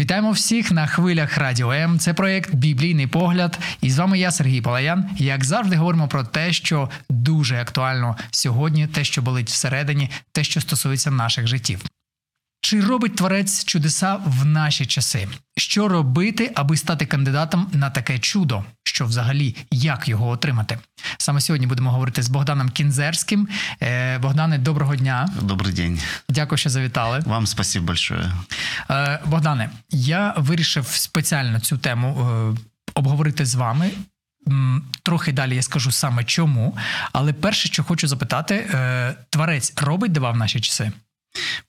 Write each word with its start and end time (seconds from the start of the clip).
Вітаємо 0.00 0.30
всіх 0.30 0.72
на 0.72 0.86
хвилях 0.86 1.38
Радіо 1.38 1.72
М. 1.72 1.98
Це 1.98 2.14
проект 2.14 2.54
Біблійний 2.54 3.06
погляд. 3.06 3.58
І 3.80 3.90
з 3.90 3.98
вами 3.98 4.18
я, 4.18 4.30
Сергій 4.30 4.60
Палаян. 4.60 5.10
Як 5.16 5.44
завжди, 5.44 5.76
говоримо 5.76 6.08
про 6.08 6.24
те, 6.24 6.52
що 6.52 6.90
дуже 7.10 7.60
актуально 7.60 8.16
сьогодні, 8.30 8.86
те, 8.86 9.04
що 9.04 9.22
болить 9.22 9.48
всередині, 9.48 10.10
те, 10.32 10.44
що 10.44 10.60
стосується 10.60 11.10
наших 11.10 11.46
життів. 11.46 11.84
Чи 12.60 12.80
робить 12.80 13.16
творець 13.16 13.64
чудеса 13.64 14.18
в 14.26 14.44
наші 14.44 14.86
часи? 14.86 15.28
Що 15.56 15.88
робити, 15.88 16.52
аби 16.54 16.76
стати 16.76 17.06
кандидатом 17.06 17.70
на 17.72 17.90
таке 17.90 18.18
чудо? 18.18 18.64
Що 19.00 19.06
взагалі 19.06 19.56
як 19.70 20.08
його 20.08 20.28
отримати? 20.28 20.78
Саме 21.18 21.40
сьогодні 21.40 21.66
будемо 21.66 21.90
говорити 21.90 22.22
з 22.22 22.28
Богданом 22.28 22.68
Кінзерським. 22.68 23.48
Е, 23.82 24.18
Богдане, 24.18 24.58
доброго 24.58 24.96
дня. 24.96 25.28
Добрый 25.42 25.72
день. 25.72 26.00
Дякую, 26.28 26.58
що 26.58 26.70
завітали. 26.70 27.22
Вам 27.26 27.46
спасибо 27.46 27.86
большое. 27.86 28.32
Е, 28.90 29.20
Богдане, 29.26 29.70
я 29.90 30.34
вирішив 30.36 30.86
спеціально 30.86 31.60
цю 31.60 31.78
тему 31.78 32.08
е, 32.08 32.60
обговорити 32.94 33.46
з 33.46 33.54
вами. 33.54 33.90
Трохи 35.02 35.32
далі 35.32 35.56
я 35.56 35.62
скажу 35.62 35.90
саме 35.90 36.24
чому. 36.24 36.76
Але 37.12 37.32
перше, 37.32 37.68
що 37.68 37.84
хочу 37.84 38.08
запитати, 38.08 38.70
творець 39.30 39.72
робить 39.76 40.12
дива 40.12 40.30
в 40.30 40.36
наші 40.36 40.60
часи? 40.60 40.92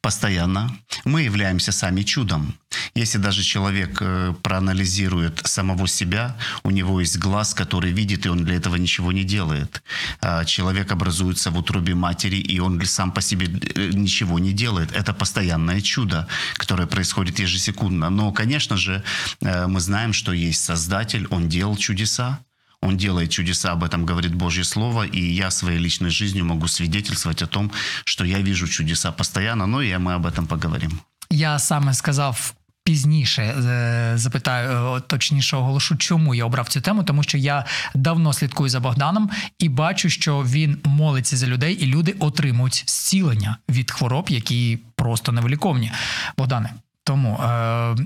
Постоянно. 0.02 0.72
Мы 1.06 1.22
являемся 1.22 1.72
сами 1.72 2.02
чудом. 2.02 2.56
Если 2.96 3.20
даже 3.20 3.44
человек 3.44 3.98
э, 4.02 4.34
проанализирует 4.42 5.42
самого 5.46 5.88
себя, 5.88 6.36
у 6.64 6.72
него 6.72 7.00
есть 7.00 7.18
глаз, 7.20 7.54
который 7.54 7.92
видит, 7.92 8.26
и 8.26 8.30
он 8.30 8.44
для 8.44 8.56
этого 8.56 8.78
ничего 8.78 9.12
не 9.12 9.24
делает. 9.24 9.84
А 10.22 10.44
Человек 10.46 10.92
образуется 10.92 11.52
в 11.52 11.58
утробе 11.58 11.94
матери, 11.94 12.38
и 12.38 12.60
он 12.60 12.84
сам 12.86 13.12
по 13.12 13.22
себе 13.22 13.48
э, 13.48 13.92
ничего 13.94 14.40
не 14.40 14.54
делает. 14.54 14.92
Это 14.92 15.14
постоянное 15.14 15.82
чудо, 15.82 16.28
которое 16.56 16.88
происходит 16.88 17.40
ежесекундно. 17.40 18.10
Но, 18.10 18.32
конечно 18.32 18.78
же, 18.78 19.04
э, 19.42 19.68
мы 19.68 19.80
знаем, 19.80 20.14
что 20.14 20.34
есть 20.34 20.64
Создатель, 20.64 21.28
Он 21.30 21.48
делал 21.48 21.78
чудеса, 21.78 22.40
он 22.81 22.97
делает 22.97 23.31
чудеса, 23.31 23.73
об 23.73 23.83
этом 23.83 24.07
говорит 24.07 24.35
Божье 24.35 24.65
Слово, 24.65 25.07
и 25.07 25.21
я 25.21 25.51
своей 25.51 25.79
личной 25.79 26.11
жизнью 26.11 26.45
могу 26.45 26.69
свидетельствовать 26.69 27.43
о 27.43 27.47
том, 27.47 27.71
что 28.05 28.25
я 28.25 28.41
вижу 28.41 28.69
чудеса 28.69 29.13
постоянно, 29.13 29.67
но 29.67 29.83
и 29.83 29.99
мы 29.99 30.15
об 30.15 30.27
этом 30.27 30.47
поговорим. 30.47 31.01
Я 31.31 31.59
саме 31.59 31.95
сказав. 31.95 32.55
Пізніше 32.85 33.43
е, 33.43 34.13
запитаю, 34.15 34.97
е, 34.97 35.01
точніше 35.01 35.57
оголошу, 35.57 35.97
чому 35.97 36.35
я 36.35 36.45
обрав 36.45 36.69
цю 36.69 36.81
тему, 36.81 37.05
тому 37.05 37.23
що 37.23 37.39
я 37.39 37.65
давно 37.95 38.33
слідкую 38.33 38.71
за 38.71 38.81
Богданом 38.81 39.31
і 39.59 39.69
бачу, 39.69 40.11
що 40.11 40.43
він 40.43 40.79
молиться 40.85 41.37
за 41.37 41.47
людей, 41.47 41.75
і 41.75 41.87
люди 41.87 42.15
отримують 42.19 42.85
зцілення 42.87 43.57
від 43.69 43.91
хвороб, 43.91 44.27
які 44.29 44.79
просто 44.95 45.33
невиліковні. 45.33 45.93
Богдане, 46.39 46.73
тому 47.05 47.41
е, 47.41 47.97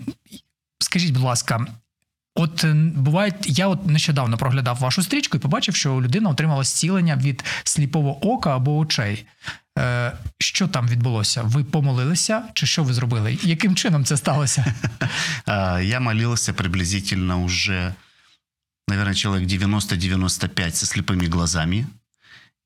скажіть, 0.78 1.12
будь 1.12 1.22
ласка, 1.22 1.66
от 2.34 2.64
е, 2.64 2.74
буває, 2.94 3.32
я 3.44 3.68
от 3.68 3.86
нещодавно 3.86 4.36
проглядав 4.36 4.76
вашу 4.76 5.02
стрічку 5.02 5.36
і 5.36 5.40
побачив, 5.40 5.74
що 5.74 6.02
людина 6.02 6.30
отримала 6.30 6.64
зцілення 6.64 7.16
від 7.16 7.44
сліпого 7.64 8.32
ока 8.32 8.56
або 8.56 8.76
очей. 8.76 9.26
Е, 9.78 10.12
що 10.38 10.68
там 10.68 10.88
відбулося? 10.88 11.42
Ви 11.42 11.64
помолилися, 11.64 12.42
чи 12.54 12.66
що 12.66 12.82
ви 12.82 12.92
зробили? 12.92 13.38
Яким 13.42 13.76
чином 13.76 14.04
це 14.04 14.16
сталося? 14.16 14.74
А, 15.46 15.80
Я 15.80 16.00
молился 16.00 16.52
приблизительно 16.52 17.42
уже, 17.42 17.94
наверное, 18.88 19.14
человек 19.14 19.48
90-95 19.48 20.74
со 20.74 20.86
слепыми 20.86 21.26
глазами. 21.26 21.86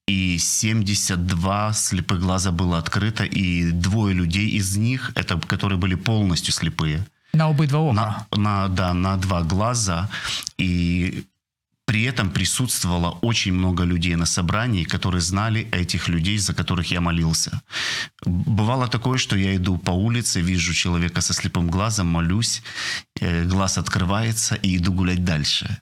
И 0.07 0.39
72 0.39 1.73
слепых 1.73 2.21
глаза 2.21 2.51
было 2.51 2.79
открыто, 2.79 3.25
и 3.25 3.73
двое 3.73 4.15
людей 4.15 4.49
из 4.59 4.77
них, 4.77 5.13
это 5.15 5.41
которые 5.41 5.79
были 5.79 5.95
полностью 5.95 6.53
слепые. 6.53 7.07
На 7.34 7.48
обидва 7.48 7.80
ока. 7.80 7.94
На, 7.94 8.28
на, 8.38 8.68
да, 8.68 8.94
на 8.94 9.18
два 9.18 9.44
глаза. 9.44 10.10
И 10.58 11.26
при 11.90 12.04
этом 12.04 12.30
присутствовало 12.30 13.18
очень 13.22 13.54
много 13.54 13.84
людей 13.84 14.16
на 14.16 14.26
собрании, 14.26 14.84
которые 14.84 15.22
знали 15.22 15.68
этих 15.72 16.08
людей, 16.08 16.38
за 16.38 16.54
которых 16.54 16.92
я 16.92 17.02
молился. 17.02 17.62
Бывало 18.26 18.88
такое, 18.88 19.18
что 19.18 19.36
я 19.36 19.56
иду 19.56 19.78
по 19.78 19.92
улице, 19.92 20.42
вижу 20.42 20.74
человека 20.74 21.22
со 21.22 21.34
слепым 21.34 21.68
глазом, 21.68 22.08
молюсь, 22.08 22.62
э, 23.20 23.44
глаз 23.44 23.78
открывается 23.78 24.56
и 24.56 24.78
иду 24.78 24.94
гулять 24.94 25.24
дальше. 25.24 25.82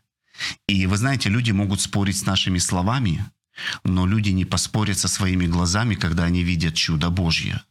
И 0.70 0.88
вы 0.88 0.96
знаете, 0.96 1.30
люди 1.30 1.52
могут 1.52 1.82
спорить 1.82 2.18
с 2.18 2.26
нашими 2.26 2.60
словами, 2.60 3.26
но 3.84 4.08
люди 4.08 4.30
не 4.30 4.46
поспорят 4.46 4.98
со 4.98 5.08
своими 5.08 5.48
глазами, 5.48 5.96
когда 5.96 6.24
они 6.24 6.44
видят 6.44 6.74
чудо 6.76 7.10
Божье. 7.10 7.62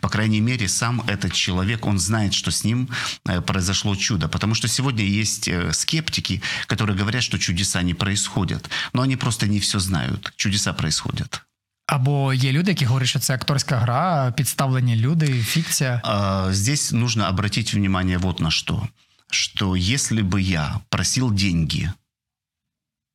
По 0.00 0.08
крайней 0.08 0.40
мере, 0.40 0.68
сам 0.68 1.00
этот 1.06 1.32
человек, 1.32 1.86
он 1.86 1.98
знает, 1.98 2.34
что 2.34 2.50
с 2.50 2.64
ним 2.64 2.88
э, 3.28 3.40
произошло 3.40 3.96
чудо. 3.96 4.28
Потому 4.28 4.54
что 4.54 4.68
сегодня 4.68 5.04
есть 5.04 5.48
э, 5.48 5.72
скептики, 5.72 6.42
которые 6.66 6.98
говорят, 6.98 7.22
что 7.22 7.38
чудеса 7.38 7.82
не 7.82 7.94
происходят. 7.94 8.70
Но 8.92 9.02
они 9.02 9.16
просто 9.16 9.46
не 9.46 9.58
все 9.58 9.78
знают. 9.78 10.32
Чудеса 10.36 10.72
происходят. 10.72 11.42
Або 11.86 12.32
є 12.34 12.52
люди, 12.52 12.70
які 12.70 12.84
говорять, 12.84 13.08
що 13.08 13.18
це 13.18 13.34
акторська 13.34 13.76
гра, 13.76 14.32
підставлені 14.36 14.96
люди, 14.96 15.42
фікція. 15.42 16.00
А, 16.04 16.52
Здесь 16.52 16.92
нужно 16.92 17.28
обратить 17.28 17.74
внимание 17.74 18.18
вот 18.18 18.40
на 18.40 18.50
что. 18.50 18.88
Что 19.30 19.76
если 19.76 20.22
бы 20.22 20.40
я 20.40 20.80
просил 20.88 21.32
деньги 21.32 21.92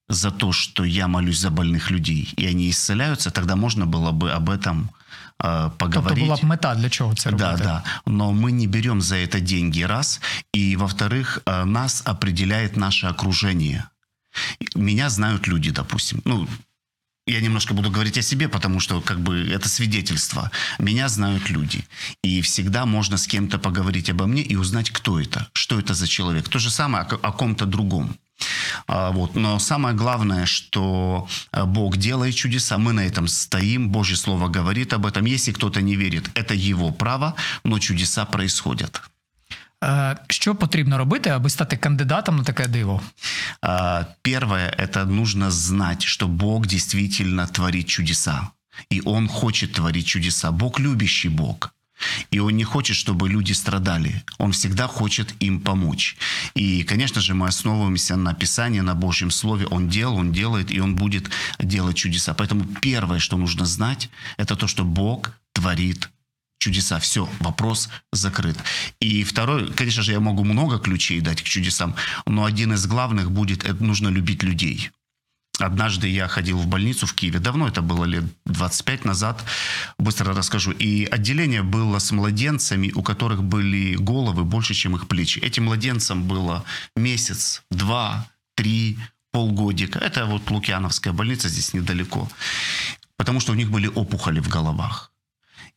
за 0.10 0.32
то, 0.32 0.54
что 0.54 0.86
я 0.86 1.08
молюсь 1.08 1.40
за 1.40 1.50
больных 1.50 1.92
людей, 1.92 2.34
и 2.38 2.48
они 2.48 2.70
исцеляются, 2.70 3.32
тогда 3.32 3.56
можно 3.56 3.86
было 3.86 4.12
бы 4.12 4.32
об 4.32 4.50
этом 4.50 4.90
э, 5.41 5.71
Тобто 5.79 6.01
поговорить. 6.01 6.25
була 6.25 6.37
б 6.37 6.45
мета 6.45 6.75
для 6.75 6.89
чого 6.91 7.15
це 7.15 7.31
робити. 7.31 7.55
Да, 7.59 7.65
да. 7.65 7.83
Но 8.07 8.33
мы 8.33 8.51
не 8.53 8.67
берем 8.67 9.03
за 9.03 9.17
это 9.17 9.41
деньги, 9.41 9.87
раз. 9.87 10.21
И, 10.57 10.77
во-вторых, 10.77 11.41
э, 11.47 11.65
нас 11.65 12.03
определяет 12.07 12.77
наше 12.77 13.07
окружение. 13.07 13.85
Меня 14.77 15.11
знают 15.11 15.49
люди, 15.49 15.71
допустим. 15.71 16.23
Ну, 16.25 16.49
я 17.27 17.41
немножко 17.41 17.75
буду 17.75 17.91
говорить 17.91 18.19
о 18.19 18.23
себе, 18.23 18.49
потому 18.49 18.81
что 18.81 19.01
как 19.01 19.19
бы 19.19 19.55
это 19.57 19.69
свидетельство. 19.69 20.51
Меня 20.79 21.09
знают 21.09 21.51
люди. 21.51 21.85
И 22.25 22.41
всегда 22.41 22.87
можно 22.87 23.17
с 23.17 23.27
кем-то 23.27 23.59
поговорить 23.59 24.11
обо 24.11 24.27
мне 24.27 24.43
и 24.43 24.57
узнать, 24.57 24.91
кто 24.91 25.21
это, 25.21 25.47
что 25.53 25.79
это 25.79 25.95
за 25.95 26.07
человек. 26.07 26.49
То 26.49 26.59
же 26.59 26.71
самое 26.71 27.05
о, 27.05 27.15
о 27.29 27.33
ком-то 27.33 27.67
другом. 27.67 28.15
А, 28.93 29.11
Вот. 29.11 29.37
Но 29.37 29.59
самое 29.61 29.95
главное, 29.95 30.47
что 30.47 31.29
э, 31.53 31.65
Бог 31.65 31.97
делает 31.97 32.35
чудеса, 32.35 32.77
мы 32.79 32.93
на 32.93 33.07
этом 33.07 33.29
стоим, 33.29 33.89
Божье 33.91 34.17
Слово 34.17 34.49
говорит 34.49 34.93
об 34.93 35.07
этом. 35.07 35.27
Если 35.27 35.53
кто-то 35.53 35.81
не 35.81 35.97
верит, 35.97 36.31
это 36.35 36.55
его 36.55 36.91
право, 36.93 37.35
но 37.65 37.79
чудеса 37.79 38.25
происходят. 38.25 39.03
Е, 39.85 40.17
Що 40.29 40.55
потрібно 40.55 40.99
робити, 40.99 41.31
аби 41.31 41.51
стати 41.51 41.77
кандидатом 41.77 42.37
на 42.37 42.45
таке 42.45 42.67
диво? 42.69 43.01
А, 43.63 44.05
Первое– 44.23 44.75
это 44.79 45.07
нужно 45.07 45.51
знать, 45.51 46.03
что 46.03 46.29
Бог 46.29 46.67
действительно 46.67 47.47
творит 47.47 47.87
чудеса. 47.87 48.49
И 48.93 49.01
Он 49.05 49.29
хочет 49.29 49.73
творить 49.73 50.07
чудеса. 50.07 50.51
Бог 50.51 50.81
любящий 50.81 51.31
Бог. 51.31 51.71
И 52.31 52.39
Он 52.39 52.57
не 52.57 52.65
хочет, 52.65 52.97
чтобы 52.97 53.29
люди 53.29 53.53
страдали. 53.53 54.25
Он 54.39 54.53
всегда 54.53 54.87
хочет 54.87 55.35
им 55.41 55.61
помочь. 55.61 56.17
И, 56.55 56.83
конечно 56.83 57.21
же, 57.21 57.35
мы 57.35 57.47
основываемся 57.47 58.17
на 58.17 58.35
Писании, 58.35 58.81
на 58.81 58.95
Божьем 58.95 59.31
Слове. 59.31 59.67
Он 59.67 59.89
делал, 59.89 60.17
Он 60.17 60.33
делает, 60.33 60.71
и 60.71 60.81
Он 60.81 60.97
будет 60.97 61.31
делать 61.59 61.97
чудеса. 61.97 62.35
Поэтому 62.35 62.65
первое, 62.65 63.19
что 63.19 63.37
нужно 63.37 63.65
знать, 63.65 64.11
это 64.37 64.57
то, 64.57 64.67
что 64.67 64.85
Бог 64.85 65.33
творит 65.53 66.09
чудеса. 66.61 66.99
Все, 66.99 67.29
вопрос 67.41 67.89
закрыт. 68.13 68.57
И 69.01 69.25
второй, 69.25 69.73
конечно 69.73 70.03
же, 70.03 70.13
я 70.13 70.21
могу 70.21 70.45
много 70.45 70.79
ключей 70.79 71.21
дать 71.21 71.43
к 71.43 71.45
чудесам, 71.45 71.97
но 72.27 72.45
один 72.45 72.75
из 72.75 72.87
главных 72.87 73.31
будет, 73.31 73.65
это 73.65 73.83
нужно 73.83 74.09
любить 74.09 74.43
людей. 74.43 74.91
Однажды 75.61 76.09
я 76.09 76.29
ходил 76.29 76.59
в 76.59 76.67
больницу 76.67 77.07
в 77.07 77.15
Киеве, 77.15 77.39
давно 77.39 77.69
это 77.69 77.83
было, 77.83 78.05
лет 78.05 78.25
25 78.47 79.05
назад, 79.05 79.45
быстро 79.99 80.35
расскажу. 80.35 80.73
И 80.73 81.05
отделение 81.05 81.63
было 81.63 81.99
с 81.99 82.13
младенцами, 82.13 82.93
у 82.95 83.03
которых 83.03 83.43
были 83.43 83.95
головы 83.97 84.45
больше, 84.45 84.75
чем 84.75 84.97
их 84.97 85.07
плечи. 85.07 85.39
Этим 85.39 85.65
младенцам 85.65 86.23
было 86.23 86.65
месяц, 86.97 87.63
два, 87.71 88.27
три, 88.57 88.99
полгодика. 89.33 89.99
Это 89.99 90.27
вот 90.27 90.51
Лукьяновская 90.51 91.13
больница 91.13 91.49
здесь 91.49 91.75
недалеко. 91.75 92.29
Потому 93.17 93.41
что 93.41 93.53
у 93.53 93.55
них 93.55 93.71
были 93.71 93.87
опухоли 93.87 94.41
в 94.41 94.49
головах. 94.49 95.10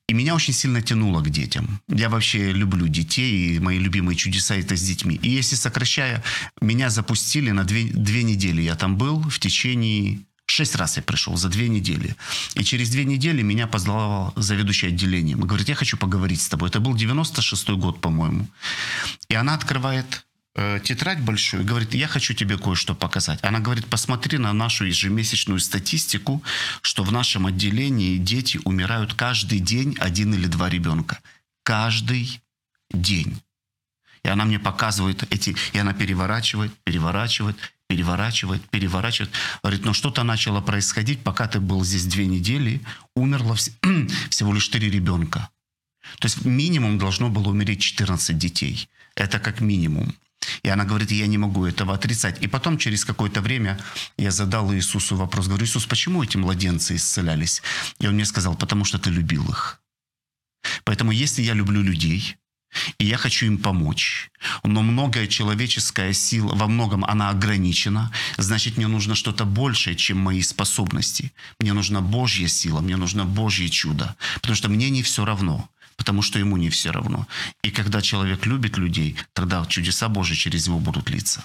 И 0.10 0.14
меня 0.14 0.36
очень 0.36 0.54
сильно 0.54 0.82
тянуло 0.82 1.22
к 1.22 1.30
детям. 1.30 1.82
Я 1.88 2.10
вообще 2.10 2.52
люблю 2.52 2.88
детей, 2.88 3.56
и 3.56 3.60
мои 3.60 3.80
любимые 3.80 4.18
чудеса 4.18 4.56
это 4.56 4.76
с 4.76 4.82
детьми. 4.82 5.16
И 5.22 5.30
если 5.30 5.56
сокращая, 5.56 6.22
меня 6.62 6.90
запустили 6.90 7.52
на 7.52 7.64
две, 7.64 7.86
две 7.86 8.24
недели. 8.24 8.62
Я 8.62 8.76
там 8.76 8.98
был 8.98 9.22
в 9.22 9.40
течение... 9.40 10.20
Шесть 10.46 10.76
раз 10.76 10.98
я 10.98 11.04
пришел 11.04 11.38
за 11.38 11.48
две 11.48 11.70
недели. 11.70 12.18
И 12.56 12.66
через 12.66 12.90
две 12.90 13.06
недели 13.06 13.42
меня 13.42 13.66
позвал 13.66 14.34
заведующий 14.36 14.88
отделением. 14.88 15.40
И 15.40 15.48
говорит, 15.48 15.70
я 15.70 15.76
хочу 15.76 15.98
поговорить 15.98 16.42
с 16.42 16.50
тобой. 16.50 16.68
Это 16.68 16.82
был 16.82 16.94
96-й 16.96 17.78
год, 17.78 18.02
по-моему. 18.02 18.46
И 19.30 19.36
она 19.36 19.54
открывает 19.54 20.26
э, 20.56 20.80
тетрадь 20.84 21.20
большую 21.20 21.66
говорит, 21.66 21.94
я 21.94 22.08
хочу 22.08 22.34
тебе 22.34 22.58
кое-что 22.58 22.96
показать. 22.96 23.40
Она 23.44 23.60
говорит, 23.60 23.88
посмотри 23.88 24.38
на 24.38 24.54
нашу 24.54 24.86
ежемесячную 24.86 25.60
статистику, 25.60 26.44
что 26.82 27.04
в 27.04 27.12
нашем 27.12 27.46
отделении 27.48 28.18
дети 28.18 28.60
умирают 28.64 29.14
каждый 29.14 29.60
день 29.60 29.96
один 30.00 30.34
или 30.34 30.48
два 30.48 30.70
ребенка. 30.70 31.20
Каждый 31.64 32.42
день. 32.92 33.42
И 34.24 34.30
она 34.30 34.46
мне 34.46 34.60
показывает 34.60 35.24
эти, 35.32 35.56
и 35.74 35.78
она 35.78 35.94
переворачивает, 35.94 36.74
переворачивает, 36.86 37.58
переворачивает, 37.88 38.62
переворачивает. 38.70 39.32
Говорит, 39.62 39.86
но 39.86 39.94
что-то 39.94 40.24
начало 40.24 40.62
происходить, 40.62 41.24
пока 41.24 41.48
ты 41.48 41.60
был 41.60 41.84
здесь 41.84 42.06
две 42.06 42.26
недели, 42.26 42.82
умерло 43.16 43.54
вс- 43.54 43.74
всего 44.30 44.54
лишь 44.54 44.68
три 44.70 44.90
ребенка. 44.90 45.50
То 46.20 46.28
есть 46.28 46.46
минимум 46.46 46.98
должно 46.98 47.30
было 47.30 47.50
умереть 47.50 47.82
14 47.82 48.38
детей. 48.38 48.88
Это 49.16 49.40
как 49.40 49.62
минимум. 49.62 50.16
И 50.64 50.70
она 50.70 50.86
говорит, 50.86 51.12
я 51.12 51.28
не 51.28 51.38
могу 51.38 51.66
этого 51.66 51.94
отрицать. 51.94 52.42
И 52.42 52.48
потом, 52.48 52.78
через 52.78 53.06
какое-то 53.06 53.42
время, 53.42 53.80
я 54.18 54.32
задал 54.32 54.74
Иисусу 54.74 55.16
вопрос. 55.16 55.48
Говорю, 55.48 55.66
Иисус, 55.66 55.86
почему 55.86 56.24
эти 56.24 56.38
младенцы 56.38 56.96
исцелялись? 56.96 57.62
И 58.00 58.08
он 58.08 58.14
мне 58.14 58.26
сказал, 58.26 58.56
потому 58.56 58.86
что 58.86 59.00
ты 59.00 59.10
любил 59.10 59.50
их. 59.50 59.80
Поэтому 60.84 61.12
если 61.12 61.42
я 61.42 61.54
люблю 61.54 61.82
людей, 61.82 62.38
и 62.98 63.06
я 63.06 63.18
хочу 63.18 63.46
им 63.46 63.58
помочь, 63.58 64.32
но 64.64 64.82
многое 64.82 65.28
человеческая 65.28 66.14
сила, 66.14 66.56
во 66.56 66.68
многом 66.68 67.06
она 67.06 67.30
ограничена, 67.30 68.12
значит, 68.38 68.78
мне 68.78 68.88
нужно 68.88 69.16
что-то 69.16 69.46
большее, 69.46 69.96
чем 69.96 70.18
мои 70.18 70.42
способности. 70.42 71.32
Мне 71.60 71.74
нужна 71.74 72.02
Божья 72.02 72.48
сила, 72.48 72.82
мне 72.82 72.98
нужно 72.98 73.26
Божье 73.26 73.70
чудо, 73.70 74.16
потому 74.36 74.56
что 74.56 74.70
мне 74.70 74.90
не 74.90 75.04
все 75.04 75.26
равно 75.26 75.70
потому 75.98 76.22
что 76.22 76.40
ему 76.40 76.58
не 76.58 76.70
все 76.70 76.92
равно. 76.92 77.26
И 77.66 77.70
когда 77.72 78.02
человек 78.02 78.46
любит 78.48 78.78
людей, 78.78 79.16
тогда 79.34 79.66
чудеса 79.68 80.10
Божьи 80.10 80.36
через 80.36 80.68
него 80.68 80.80
будут 80.80 81.12
литься. 81.12 81.44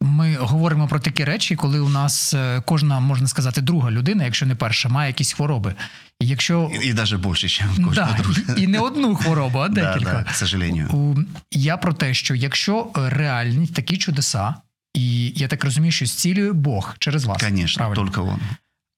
Ми 0.00 0.36
говоримо 0.36 0.88
про 0.88 1.00
такі 1.00 1.24
речі, 1.24 1.56
коли 1.56 1.80
у 1.80 1.88
нас 1.88 2.34
е, 2.34 2.62
кожна, 2.66 3.00
можна 3.00 3.28
сказати, 3.28 3.60
друга 3.60 3.90
людина, 3.90 4.24
якщо 4.24 4.46
не 4.46 4.54
перша, 4.54 4.88
має 4.88 5.08
якісь 5.10 5.32
хвороби. 5.32 5.74
І 6.20 6.26
якщо 6.26 6.70
И, 6.74 6.88
и 6.88 6.92
даже 6.92 7.18
больше, 7.18 7.48
чем 7.48 7.68
кожна 7.84 8.16
да, 8.16 8.22
друга. 8.22 8.54
і 8.56 8.66
не 8.66 8.78
одну 8.78 9.16
хворобу, 9.16 9.58
а 9.58 9.68
декілька. 9.78 10.12
да, 10.12 10.22
к 10.24 10.34
сожалению. 10.34 11.16
Я 11.50 11.76
про 11.76 11.92
те, 11.94 12.14
що 12.14 12.34
якщо 12.34 12.90
е, 12.96 13.10
реальні 13.10 13.66
такі 13.66 13.96
чудеса, 13.98 14.54
і 14.94 15.32
я 15.36 15.48
так 15.48 15.64
розумію, 15.64 15.92
що 15.92 16.06
зцілює 16.06 16.52
Бог 16.52 16.94
через 16.98 17.24
вас. 17.24 17.42
Конечно, 17.42 17.78
правильно? 17.78 18.04
только 18.04 18.22
он. 18.28 18.40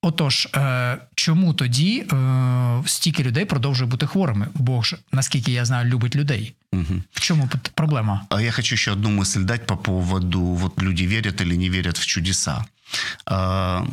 Отож, 0.05 0.47
е, 0.55 0.97
чому 1.15 1.53
тоді 1.53 1.99
е, 2.13 2.83
стільки 2.85 3.23
людей 3.23 3.45
продовжує 3.45 3.89
бути 3.89 4.07
хворими? 4.07 4.47
Бог 4.53 4.85
ж, 4.85 4.97
наскільки 5.11 5.51
я 5.51 5.65
знаю, 5.65 5.89
любить 5.89 6.15
людей. 6.15 6.53
Мгм. 6.73 7.03
В 7.13 7.19
чому 7.19 7.43
пот- 7.43 7.71
проблема? 7.75 8.21
А 8.29 8.41
я 8.41 8.51
хочу 8.51 8.75
еще 8.75 8.91
одну 8.91 9.09
мысль 9.21 9.43
дать 9.43 9.65
по 9.65 9.77
поводу, 9.77 10.41
вот 10.41 10.81
люди 10.81 11.07
верят 11.07 11.41
или 11.41 11.55
не 11.57 11.69
верят 11.69 11.97
в 11.97 12.05
чудеса. 12.05 12.65
А, 13.25 13.85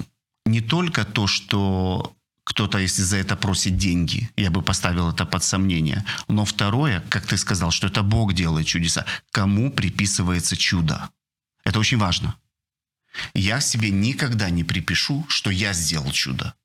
Не 0.47 0.61
только 0.61 1.05
то, 1.05 1.27
что 1.27 2.13
кто-то, 2.45 2.79
если 2.79 3.03
за 3.05 3.17
это 3.17 3.37
просит 3.37 3.77
деньги, 3.77 4.29
я 4.37 4.51
бы 4.51 4.63
поставил 4.63 5.11
это 5.11 5.27
под 5.27 5.43
сомнение. 5.45 6.05
Но 6.29 6.45
второе, 6.45 7.03
как 7.09 7.27
ты 7.27 7.37
сказал, 7.37 7.71
что 7.71 7.87
это 7.89 8.03
Бог 8.03 8.33
делает 8.33 8.67
чудеса. 8.67 9.05
Кому 9.31 9.71
приписывается 9.71 10.57
чудо? 10.57 11.09
Это 11.65 11.79
очень 11.79 11.99
важно. 11.99 12.35
Я 13.34 13.62
себе 13.62 13.90
никогда 13.90 14.50
не 14.50 14.64
припишу, 14.64 15.26
что 15.30 15.50
я 15.50 15.74
сделал 15.74 16.12
чудо. 16.12 16.56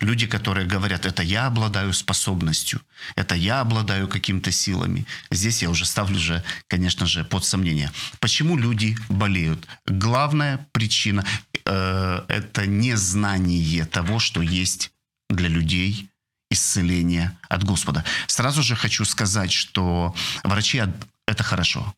Люди, 0.00 0.26
которые 0.26 0.66
говорят, 0.66 1.06
это 1.06 1.22
я 1.22 1.46
обладаю 1.46 1.92
способностью, 1.92 2.80
это 3.16 3.34
я 3.34 3.60
обладаю 3.60 4.08
какими-то 4.08 4.52
силами. 4.52 5.06
Здесь 5.30 5.62
я 5.62 5.70
уже 5.70 5.84
ставлю 5.86 6.18
же, 6.18 6.42
конечно 6.68 7.06
же, 7.06 7.24
под 7.24 7.44
сомнение. 7.44 7.90
Почему 8.20 8.56
люди 8.56 8.96
болеют? 9.08 9.66
Главная 9.86 10.66
причина 10.72 11.24
э, 11.64 12.24
это 12.28 12.66
незнание 12.66 13.84
того, 13.84 14.18
что 14.18 14.40
есть 14.40 14.92
для 15.28 15.48
людей 15.48 16.08
исцеление 16.50 17.36
от 17.48 17.64
Господа. 17.64 18.04
Сразу 18.26 18.62
же 18.62 18.76
хочу 18.76 19.04
сказать, 19.04 19.52
что 19.52 20.14
врачи 20.44 20.82
это 21.26 21.42
хорошо. 21.42 21.94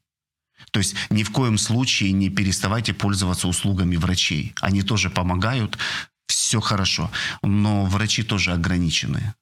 То 0.75 0.79
есть 0.79 0.97
ни 1.09 1.23
в 1.23 1.31
коем 1.31 1.57
случае 1.57 2.11
не 2.11 2.31
переставайте 2.31 2.93
пользоваться 2.93 3.47
услугами 3.47 3.95
врачей. 3.95 4.55
Они 4.61 4.83
тоже 4.83 5.09
помогают, 5.09 5.79
все 6.27 6.61
хорошо. 6.61 7.13
Но 7.45 7.85
врачи 7.85 8.25
тоже 8.25 8.51
ограничены. 8.51 9.35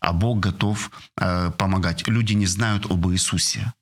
А 0.00 0.12
Бог 0.12 0.38
готов 0.38 0.92
э, 1.20 1.50
помогать. 1.58 2.06
Люди 2.06 2.34
не 2.34 2.46
знают 2.46 2.88
об 2.88 3.08
Иисусе, 3.08 3.72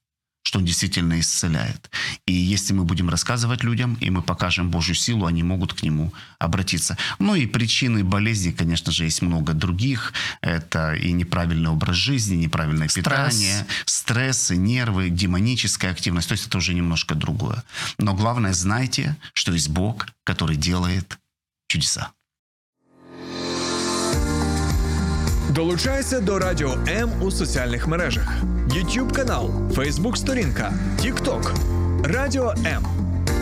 что 0.45 0.59
Он 0.59 0.65
действительно 0.65 1.19
исцеляет. 1.19 1.91
И 2.27 2.33
если 2.33 2.75
мы 2.75 2.85
будем 2.85 3.09
рассказывать 3.09 3.65
людям, 3.65 3.97
и 4.01 4.11
мы 4.11 4.23
покажем 4.23 4.71
Божью 4.71 4.95
силу, 4.95 5.27
они 5.27 5.43
могут 5.43 5.73
к 5.73 5.83
Нему 5.83 6.13
обратиться. 6.39 6.97
Ну 7.19 7.35
и 7.35 7.47
причины 7.47 8.05
болезни, 8.05 8.53
конечно 8.53 8.93
же, 8.93 9.05
есть 9.05 9.23
много 9.23 9.53
других. 9.55 10.13
Это 10.43 10.95
и 10.95 11.13
неправильный 11.13 11.71
образ 11.71 11.97
жизни, 11.97 12.37
неправильное 12.37 12.89
Стресс. 12.89 13.05
питание, 13.05 13.67
стрессы, 13.87 14.57
нервы, 14.57 15.11
демоническая 15.11 15.91
активность. 15.91 16.29
То 16.29 16.35
есть 16.35 16.47
это 16.47 16.59
уже 16.59 16.75
немножко 16.75 17.15
другое. 17.15 17.63
Но 17.99 18.15
главное, 18.15 18.53
знайте, 18.53 19.17
что 19.33 19.53
есть 19.53 19.71
Бог, 19.71 20.07
который 20.25 20.57
делает 20.57 21.19
чудеса. 21.69 22.11
Долучайся 25.51 26.21
до 26.21 26.39
Радіо 26.39 26.79
М 26.89 27.23
у 27.23 27.31
соціальних 27.31 27.87
мережах: 27.87 28.33
YouTube 28.75 29.13
канал, 29.13 29.51
Facebook 29.69 30.17
сторінка, 30.17 30.73
TikTok, 30.99 31.55
Радіо 32.05 32.55
М, 32.67 32.85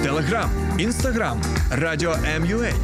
Telegram, 0.04 0.48
Instagram, 0.78 1.36
Радіо 1.70 2.12
М.UA, 2.12 2.74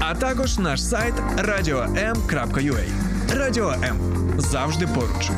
а 0.00 0.14
також 0.14 0.58
наш 0.58 0.82
сайт 0.82 1.14
radio.m.ua. 1.36 2.84
Радіо 3.36 3.70
М 3.70 3.96
завжди 4.38 4.86
поруч. 4.86 5.30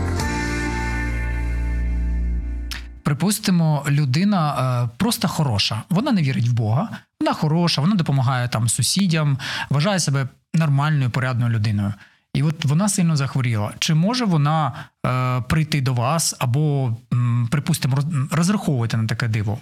Припустимо, 3.03 3.85
людина 3.89 4.55
е, 4.85 4.89
просто 4.97 5.29
хороша. 5.29 5.83
Вона 5.91 6.13
не 6.13 6.23
вірить 6.23 6.49
в 6.49 6.53
Бога, 6.53 6.89
вона 7.21 7.33
хороша, 7.33 7.81
вона 7.81 7.95
допомагає 7.95 8.49
там 8.49 8.69
сусідям, 8.69 9.39
вважає 9.71 10.01
себе 10.01 10.29
нормальною, 10.55 11.11
порядною 11.11 11.53
людиною 11.53 11.95
І 12.34 12.44
от 12.44 12.66
вона 12.66 12.90
сильно 12.90 13.16
захворіла. 13.16 13.74
Чи 13.80 13.94
може 13.94 14.26
вона 14.26 14.74
е, 15.06 15.42
прийти 15.42 15.82
до 15.82 15.94
вас 15.94 16.36
або, 16.40 16.96
м, 17.14 17.48
припустимо, 17.52 17.96
роз- 17.96 18.28
розраховувати 18.36 18.98
на 18.98 19.08
таке 19.08 19.28
диво? 19.28 19.60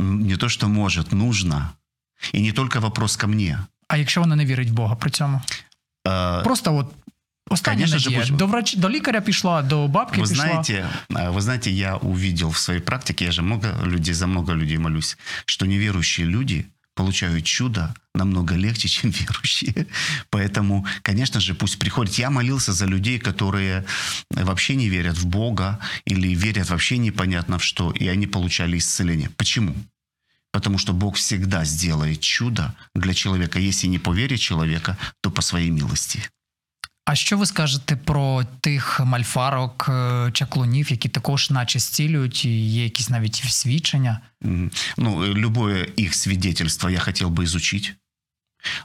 М, 0.00 0.20
Не 0.20 0.36
то, 0.36 0.48
что 0.48 0.68
может, 0.68 1.12
нужно. 1.12 1.70
И 2.34 2.40
не 2.40 2.52
только 2.52 2.80
вопрос 2.80 3.16
ко 3.16 3.28
мне. 3.28 3.58
А 3.88 3.96
якщо 3.96 4.20
вона 4.20 4.36
не 4.36 4.44
вірить 4.44 4.70
в 4.70 4.72
Бога 4.72 4.94
при 4.94 5.10
цьому? 5.10 5.40
Э, 6.08 6.42
Просто 6.44 6.76
от 6.76 6.92
остання 7.50 7.76
Конечно 7.76 7.98
же, 7.98 8.10
надія. 8.10 8.26
будь- 8.30 8.36
До 8.38 8.46
врач 8.46 8.76
до 8.76 8.90
лікаря 8.90 9.20
пішла, 9.20 9.62
до 9.62 9.88
бабки 9.88 10.20
Вы 10.20 10.28
пішла. 10.28 10.34
знаете, 10.44 10.86
э, 11.10 11.32
вы 11.34 11.40
знаете, 11.40 11.70
я 11.70 11.96
увидел 11.96 12.48
в 12.50 12.56
своей 12.56 12.80
практике, 12.80 13.24
я 13.24 13.32
же 13.32 13.42
много 13.42 13.68
людей, 13.84 14.14
за 14.14 14.26
много 14.26 14.54
людей 14.54 14.78
молюсь, 14.78 15.18
что 15.44 15.66
неверующие 15.66 16.26
люди 16.28 16.64
получают 16.95 17.45
чудо 17.45 17.93
намного 18.13 18.55
легче, 18.55 18.87
чем 18.87 19.11
верующие. 19.11 19.87
Поэтому, 20.29 20.85
конечно 21.01 21.39
же, 21.39 21.53
пусть 21.53 21.79
приходят. 21.79 22.13
Я 22.15 22.29
молился 22.29 22.73
за 22.73 22.85
людей, 22.85 23.19
которые 23.19 23.85
вообще 24.29 24.75
не 24.75 24.89
верят 24.89 25.17
в 25.17 25.25
Бога 25.25 25.79
или 26.05 26.35
верят 26.35 26.69
вообще 26.69 26.97
непонятно 26.97 27.57
в 27.57 27.63
что, 27.63 27.91
и 27.91 28.07
они 28.07 28.27
получали 28.27 28.77
исцеление. 28.77 29.29
Почему? 29.37 29.75
Потому 30.51 30.77
что 30.77 30.93
Бог 30.93 31.15
всегда 31.15 31.63
сделает 31.63 32.19
чудо 32.19 32.75
для 32.93 33.13
человека. 33.13 33.59
Если 33.59 33.87
не 33.87 33.99
по 33.99 34.13
вере 34.13 34.37
человека, 34.37 34.97
то 35.21 35.31
по 35.31 35.41
своей 35.41 35.69
милости. 35.69 36.29
А 37.06 37.14
що 37.14 37.38
ви 37.38 37.46
скажете 37.46 37.96
про 37.96 38.44
тих 38.60 39.00
мальфарок, 39.00 39.86
е, 39.88 40.30
чаклунів, 40.32 40.90
які 40.90 41.08
також 41.08 41.50
наче 41.50 41.78
зцілюють, 41.78 42.44
і 42.44 42.68
є 42.70 42.84
якісь 42.84 43.10
навіть 43.10 43.34
свідчення? 43.34 44.20
Мгм. 44.40 44.70
Ну, 44.96 45.24
э, 45.24 45.34
любое 45.34 45.88
их 45.98 46.14
свидетельство 46.14 46.90
я 46.90 46.98
хотел 46.98 47.28
бы 47.28 47.44
изучить. 47.44 47.94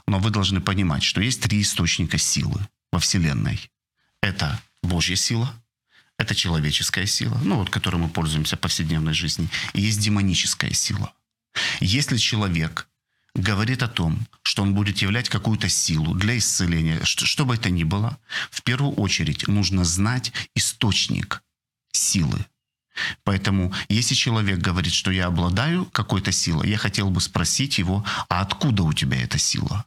Но 0.06 0.18
вы 0.18 0.30
должны 0.30 0.60
понимать, 0.60 1.02
что 1.02 1.20
есть 1.20 1.42
три 1.42 1.60
источника 1.60 2.16
силы 2.16 2.60
во 2.92 2.98
Вселенной. 2.98 3.70
Это 4.22 4.58
Божья 4.82 5.16
сила, 5.16 5.50
это 6.18 6.34
человеческая 6.34 7.06
сила, 7.06 7.40
ну 7.44 7.56
вот, 7.56 7.70
которой 7.70 7.96
мы 7.96 8.08
пользуемся 8.08 8.56
в 8.56 8.60
повседневной 8.60 9.14
жизни, 9.14 9.48
и 9.74 9.80
есть 9.80 10.00
демоническая 10.00 10.72
сила. 10.72 11.12
Если 11.80 12.18
человек 12.18 12.88
говорит 13.37 13.83
о 13.83 13.87
том, 13.87 14.27
что 14.43 14.63
он 14.63 14.73
будет 14.73 14.97
являть 14.99 15.29
какую-то 15.29 15.69
силу 15.69 16.13
для 16.13 16.37
исцеления, 16.37 17.03
что, 17.03 17.25
что 17.25 17.45
бы 17.45 17.55
это 17.55 17.69
ни 17.69 17.83
было, 17.83 18.17
в 18.51 18.63
первую 18.63 18.93
очередь 18.93 19.47
нужно 19.47 19.85
знать 19.85 20.33
источник 20.55 21.43
силы. 21.91 22.45
Поэтому, 23.23 23.73
если 23.89 24.15
человек 24.15 24.57
говорит, 24.57 24.91
что 24.91 25.11
я 25.11 25.27
обладаю 25.27 25.85
какой-то 25.85 26.31
силой, 26.31 26.69
я 26.69 26.77
хотел 26.77 27.11
бы 27.11 27.21
спросить 27.21 27.77
его, 27.77 28.03
а 28.27 28.41
откуда 28.41 28.83
у 28.83 28.93
тебя 28.93 29.21
эта 29.21 29.37
сила? 29.37 29.85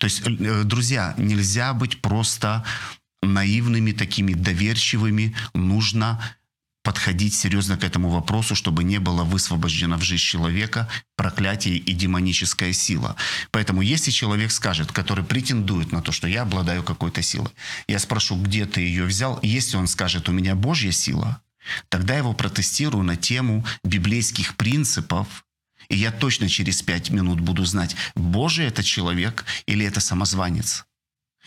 То 0.00 0.04
есть, 0.04 0.22
э, 0.26 0.64
друзья, 0.64 1.14
нельзя 1.16 1.72
быть 1.72 2.02
просто 2.02 2.64
наивными, 3.22 3.92
такими 3.92 4.34
доверчивыми. 4.34 5.36
Нужно 5.54 6.20
подходить 6.88 7.34
серьезно 7.34 7.76
к 7.76 7.84
этому 7.84 8.08
вопросу, 8.08 8.54
чтобы 8.54 8.82
не 8.82 8.98
было 8.98 9.22
высвобождено 9.22 9.98
в 9.98 10.02
жизнь 10.02 10.22
человека 10.22 10.88
проклятие 11.16 11.76
и 11.76 11.92
демоническая 11.92 12.72
сила. 12.72 13.14
Поэтому 13.50 13.82
если 13.82 14.10
человек 14.10 14.50
скажет, 14.50 14.90
который 14.90 15.22
претендует 15.22 15.92
на 15.92 16.00
то, 16.00 16.12
что 16.12 16.26
я 16.26 16.40
обладаю 16.42 16.82
какой-то 16.82 17.20
силой, 17.20 17.50
я 17.88 17.98
спрошу, 17.98 18.40
где 18.42 18.64
ты 18.64 18.80
ее 18.80 19.04
взял, 19.04 19.38
если 19.42 19.76
он 19.76 19.86
скажет, 19.86 20.30
у 20.30 20.32
меня 20.32 20.54
Божья 20.54 20.90
сила, 20.90 21.42
тогда 21.90 22.14
я 22.14 22.20
его 22.20 22.32
протестирую 22.32 23.04
на 23.04 23.16
тему 23.16 23.66
библейских 23.84 24.56
принципов, 24.56 25.44
и 25.90 25.96
я 25.98 26.10
точно 26.10 26.48
через 26.48 26.80
пять 26.80 27.10
минут 27.10 27.38
буду 27.40 27.66
знать, 27.66 27.96
Божий 28.14 28.64
это 28.64 28.82
человек 28.82 29.44
или 29.66 29.84
это 29.84 30.00
самозванец. 30.00 30.86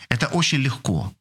Это 0.08 0.28
очень 0.28 0.58
легко. 0.58 1.12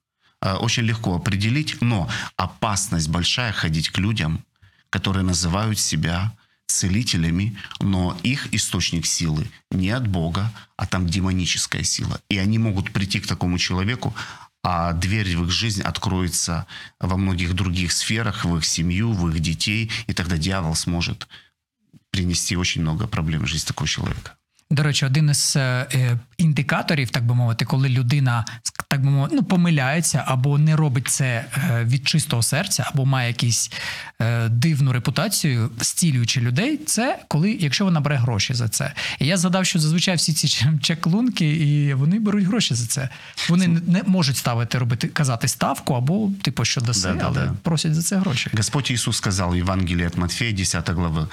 Э, 0.41 0.55
очень 0.55 0.83
легко 0.83 1.15
определить, 1.15 1.81
но 1.81 2.09
опасность 2.35 3.09
большая 3.09 3.51
ходить 3.51 3.89
к 3.89 3.97
людям, 3.99 4.43
которые 4.89 5.23
называют 5.23 5.79
себя 5.79 6.33
целителями, 6.67 7.57
но 7.79 8.17
их 8.23 8.53
источник 8.53 9.05
силы 9.05 9.47
не 9.71 9.89
от 9.89 10.07
Бога, 10.07 10.51
а 10.77 10.87
там 10.87 11.05
демоническая 11.07 11.83
сила. 11.83 12.21
И 12.29 12.37
они 12.37 12.57
могут 12.57 12.91
прийти 12.91 13.19
к 13.19 13.27
такому 13.27 13.57
человеку, 13.57 14.15
а 14.63 14.93
дверь 14.93 15.35
в 15.35 15.45
их 15.45 15.51
жизнь 15.51 15.81
откроется 15.81 16.65
во 16.99 17.17
многих 17.17 17.53
других 17.53 17.91
сферах, 17.91 18.45
в 18.45 18.57
их 18.57 18.65
семью, 18.65 19.11
в 19.11 19.29
их 19.29 19.39
детей, 19.39 19.91
и 20.07 20.13
тогда 20.13 20.37
дьявол 20.37 20.75
сможет 20.75 21.27
принести 22.09 22.55
очень 22.55 22.81
много 22.81 23.07
проблем 23.07 23.43
в 23.43 23.47
жизнь 23.47 23.67
такого 23.67 23.87
человека. 23.87 24.37
До 24.71 24.83
речі, 24.83 25.05
один 25.05 25.29
із 25.29 25.53
е, 25.55 26.17
індикаторів, 26.37 27.09
так 27.09 27.25
би 27.25 27.35
мовити, 27.35 27.65
коли 27.65 27.89
людина 27.89 28.45
так 28.87 29.01
би 29.01 29.09
мовити, 29.09 29.35
ну, 29.35 29.43
помиляється 29.43 30.23
або 30.27 30.57
не 30.57 30.75
робить 30.75 31.07
це 31.07 31.25
е, 31.25 31.83
від 31.83 32.07
чистого 32.07 32.43
серця, 32.43 32.89
або 32.93 33.05
має 33.05 33.27
якусь 33.27 33.71
е, 34.21 34.49
дивну 34.49 34.91
репутацію, 34.91 35.69
зцілюючи 35.79 36.41
людей, 36.41 36.77
це 36.77 37.19
коли, 37.27 37.51
якщо 37.51 37.85
вона 37.85 37.99
бере 37.99 38.15
гроші 38.15 38.53
за 38.53 38.67
це. 38.67 38.93
І 39.19 39.25
я 39.25 39.37
згадав, 39.37 39.65
що 39.65 39.79
зазвичай 39.79 40.15
всі 40.15 40.33
ці 40.33 40.67
чеклунки, 40.81 41.45
і 41.45 41.93
вони 41.93 42.19
беруть 42.19 42.45
гроші 42.45 42.73
за 42.73 42.87
це. 42.87 43.09
Вони 43.49 43.67
не 43.67 44.03
можуть 44.05 44.37
ставити 44.37 44.77
робити, 44.77 45.07
казати 45.07 45.47
ставку 45.47 45.93
або 45.93 46.31
типу, 46.41 46.65
що 46.65 46.81
даси, 46.81 47.07
да, 47.07 47.13
да, 47.13 47.25
але 47.25 47.45
да. 47.45 47.53
просять 47.63 47.95
за 47.95 48.01
це 48.01 48.17
гроші. 48.17 48.49
Господь 48.57 48.91
Ісус 48.91 49.17
сказав 49.17 49.51
в 49.51 49.55
Євангелії 49.55 50.05
від 50.05 50.17
Матфея, 50.17 50.51
10 50.51 50.89
глави, 50.89 51.27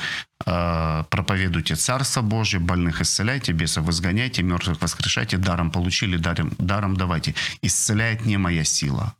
проповедуйте 1.08 1.76
Царство 1.76 2.22
Божие, 2.22 2.60
больных 2.60 3.00
исцеляйте, 3.28 3.52
бесов 3.52 3.88
изгоняйте, 3.88 4.42
мертвых 4.42 4.80
воскрешайте, 4.80 5.36
даром 5.36 5.70
получили, 5.70 6.16
даром, 6.16 6.50
даром 6.58 6.96
давайте. 6.96 7.34
Исцеляет 7.62 8.26
не 8.26 8.38
моя 8.38 8.64
сила. 8.64 9.14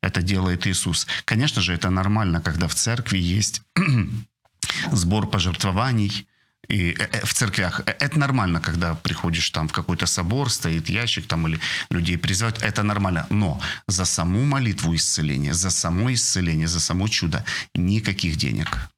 Это 0.00 0.22
делает 0.22 0.66
Иисус. 0.66 1.06
Конечно 1.24 1.60
же, 1.60 1.74
это 1.74 1.90
нормально, 1.90 2.40
когда 2.40 2.68
в 2.68 2.74
церкви 2.74 3.18
есть 3.18 3.62
сбор 4.92 5.26
пожертвований, 5.30 6.28
и 6.68 6.94
э, 6.98 7.08
э, 7.12 7.24
в 7.24 7.32
церквях 7.32 7.80
это 7.86 8.18
нормально, 8.18 8.60
когда 8.60 8.94
приходишь 8.94 9.50
там 9.50 9.66
в 9.66 9.72
какой-то 9.72 10.06
собор, 10.06 10.50
стоит 10.50 10.88
ящик 10.90 11.26
там 11.26 11.48
или 11.48 11.58
людей 11.90 12.16
призывают, 12.16 12.62
это 12.62 12.84
нормально. 12.84 13.26
Но 13.30 13.60
за 13.88 14.04
саму 14.04 14.44
молитву 14.44 14.94
исцеления, 14.94 15.54
за 15.54 15.70
само 15.70 16.12
исцеление, 16.12 16.68
за 16.68 16.80
само 16.80 17.08
чудо 17.08 17.44
никаких 17.74 18.36
денег. 18.36 18.88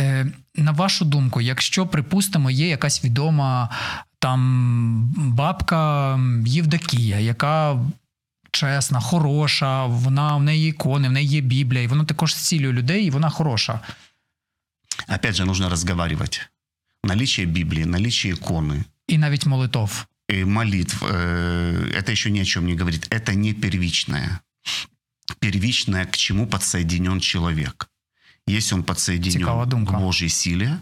Е, 0.00 0.26
на 0.54 0.72
вашу 0.72 1.04
думку, 1.04 1.40
якщо, 1.40 1.86
припустимо, 1.86 2.50
є 2.50 2.68
якась 2.68 3.04
відома 3.04 3.70
там 4.18 5.14
бабка 5.16 6.20
Євдокія, 6.46 7.18
яка 7.18 7.78
чесна, 8.50 9.00
хороша, 9.00 9.86
вона 9.86 10.36
в 10.36 10.42
неї 10.42 10.70
ікони, 10.70 11.08
в 11.08 11.12
неї 11.12 11.28
є 11.28 11.40
Біблія, 11.40 11.82
і 11.82 11.86
вона 11.86 12.04
також 12.04 12.34
зцілює 12.34 12.72
людей, 12.72 13.06
і 13.06 13.10
вона 13.10 13.30
хороша. 13.30 13.80
Опять 15.08 15.34
же, 15.34 15.44
нужно 15.44 15.68
разговаривать. 15.68 16.48
Наличие 17.04 17.46
Библии, 17.46 17.84
наличие 17.84 18.32
иконы. 18.32 18.84
И 19.10 19.18
навіть 19.18 19.46
молитв. 19.46 20.06
И 20.30 20.44
молитв. 20.44 21.04
Э, 21.04 21.92
это 21.94 22.12
еще 22.12 22.30
ни 22.30 22.40
о 22.40 22.44
чем 22.44 22.66
не 22.66 22.76
говорит. 22.76 23.06
Это 23.10 23.34
не 23.34 23.52
первичное. 23.54 24.40
Первичное, 25.38 26.04
к 26.04 26.16
чему 26.16 26.46
подсоединен 26.46 27.20
человек. 27.20 27.88
Если 28.47 28.73
он 28.73 28.83
подсоединен 28.83 29.85
к 29.85 29.91
Божьей 29.91 30.29
силе, 30.29 30.79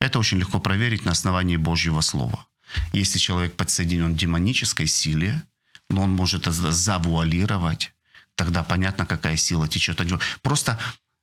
это 0.00 0.18
очень 0.18 0.38
легко 0.38 0.60
проверить 0.60 1.04
на 1.04 1.12
основании 1.12 1.56
Божьего 1.56 2.00
Слова. 2.00 2.46
Если 2.92 3.18
человек 3.18 3.54
подсоединен 3.54 4.14
к 4.14 4.18
демонической 4.18 4.86
силе, 4.86 5.42
но 5.90 6.02
он 6.02 6.10
может 6.12 6.44
завуалировать, 6.44 7.92
тогда 8.34 8.62
понятно, 8.62 9.06
какая 9.06 9.36
сила 9.36 9.68
течет 9.68 10.00
от 10.00 10.06
него. 10.06 10.20
Просто 10.42 10.78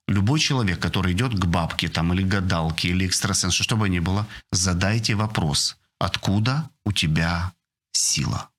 любой 0.08 0.40
человек, 0.40 0.80
который 0.80 1.14
идет 1.14 1.34
к 1.34 1.46
бабке 1.46 1.88
там, 1.88 2.14
или 2.14 2.24
гадалке, 2.24 2.90
или 2.90 3.08
экстрасенсу, 3.08 3.64
что 3.64 3.78
бы 3.78 3.90
ни 3.90 4.00
было, 4.00 4.28
задайте 4.52 5.16
вопрос, 5.16 5.78
откуда 6.00 6.70
у 6.84 6.92
тебя 6.92 7.54
сила? 7.92 8.50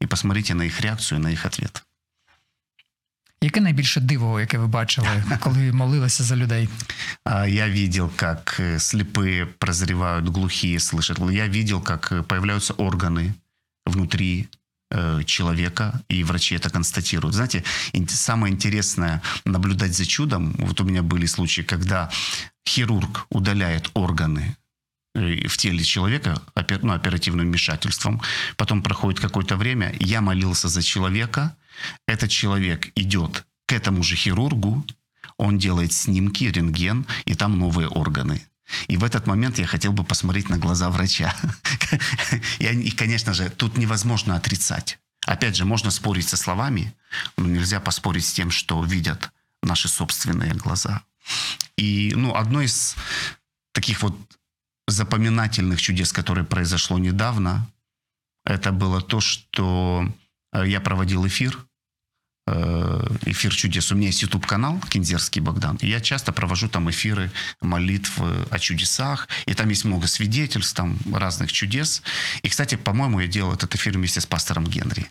И 0.00 0.06
посмотрите 0.06 0.54
на 0.54 0.62
их 0.62 0.80
реакцию, 0.80 1.20
на 1.20 1.28
их 1.28 1.46
ответ. 1.46 1.85
Яке 3.42 3.60
найбільше 3.60 4.00
диво, 4.00 4.40
яке 4.40 4.58
ви 4.58 4.66
бачили, 4.66 5.24
коли 5.40 5.72
молилися 5.72 6.24
за 6.24 6.36
людей? 6.36 6.68
Я 7.48 7.68
видел, 7.68 8.10
как 8.16 8.56
э, 8.60 8.78
слепые 8.78 9.46
прозревают, 9.46 10.28
глухие 10.28 10.78
слышат. 10.78 11.18
Я 11.30 11.48
видел, 11.48 11.82
как 11.82 12.12
э, 12.12 12.22
появляются 12.22 12.74
органы 12.74 13.34
внутри 13.86 14.48
э, 14.90 15.22
человека, 15.24 16.00
и 16.08 16.24
врачи 16.24 16.54
это 16.54 16.70
констатируют. 16.70 17.34
Знаете, 17.34 17.62
самое 18.08 18.54
интересное 18.54 19.20
наблюдать 19.44 19.94
за 19.94 20.06
чудом, 20.06 20.54
вот 20.58 20.80
у 20.80 20.84
меня 20.84 21.02
были 21.02 21.26
случаи, 21.26 21.62
когда 21.62 22.10
хирург 22.68 23.26
удаляет 23.30 23.90
органы 23.94 24.56
в 25.48 25.56
теле 25.56 25.84
человека 25.84 26.34
ну, 26.82 26.92
оперативным 26.92 27.46
вмешательством, 27.46 28.20
потом 28.56 28.82
проходит 28.82 29.20
какое-то 29.20 29.56
время, 29.56 29.94
я 30.00 30.20
молился 30.20 30.68
за 30.68 30.82
человека, 30.82 31.56
этот 32.06 32.30
человек 32.30 32.90
идет 32.94 33.46
к 33.66 33.72
этому 33.72 34.02
же 34.02 34.16
хирургу, 34.16 34.84
он 35.38 35.58
делает 35.58 35.92
снимки, 35.92 36.44
рентген, 36.44 37.06
и 37.24 37.34
там 37.34 37.58
новые 37.58 37.88
органы. 37.88 38.46
И 38.88 38.96
в 38.96 39.04
этот 39.04 39.26
момент 39.26 39.58
я 39.58 39.66
хотел 39.66 39.92
бы 39.92 40.04
посмотреть 40.04 40.48
на 40.48 40.58
глаза 40.58 40.90
врача. 40.90 41.34
И, 42.58 42.90
конечно 42.90 43.32
же, 43.32 43.48
тут 43.50 43.76
невозможно 43.76 44.34
отрицать. 44.34 44.98
Опять 45.24 45.56
же, 45.56 45.64
можно 45.64 45.90
спорить 45.90 46.28
со 46.28 46.36
словами, 46.36 46.94
но 47.36 47.46
нельзя 47.46 47.80
поспорить 47.80 48.24
с 48.24 48.32
тем, 48.32 48.50
что 48.50 48.82
видят 48.82 49.30
наши 49.62 49.88
собственные 49.88 50.54
глаза. 50.54 51.02
И 51.76 52.12
ну, 52.16 52.34
одно 52.34 52.60
из 52.62 52.96
таких 53.72 54.02
вот 54.02 54.16
запоминательных 54.86 55.80
чудес, 55.80 56.12
которое 56.12 56.44
произошло 56.44 56.98
недавно, 56.98 57.68
это 58.44 58.70
было 58.70 59.00
то, 59.00 59.20
что 59.20 60.08
э, 60.52 60.68
я 60.68 60.80
проводил 60.80 61.26
эфир 61.26 61.65
эфир 62.46 63.54
чудес. 63.54 63.92
У 63.92 63.96
меня 63.96 64.06
есть 64.06 64.22
YouTube-канал 64.22 64.80
Кинзерский 64.88 65.42
Богдан. 65.42 65.76
И 65.82 65.88
я 65.88 66.00
часто 66.00 66.32
провожу 66.32 66.68
там 66.68 66.88
эфиры 66.90 67.30
молитв 67.60 68.20
о 68.50 68.58
чудесах. 68.58 69.28
И 69.46 69.54
там 69.54 69.68
есть 69.68 69.84
много 69.84 70.06
свидетельств, 70.06 70.74
там 70.74 70.96
разных 71.12 71.52
чудес. 71.52 72.02
И, 72.42 72.48
кстати, 72.48 72.76
по-моему, 72.76 73.20
я 73.20 73.26
делал 73.26 73.52
этот 73.52 73.74
эфир 73.74 73.94
вместе 73.94 74.20
с 74.20 74.26
пастором 74.26 74.66
Генри. 74.66 75.06